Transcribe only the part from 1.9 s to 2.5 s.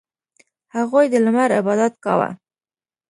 کاوه.